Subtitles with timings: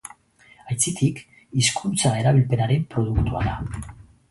[0.75, 1.21] Aitzitik,
[1.61, 3.57] hizkuntza erabilpenaren produktua da.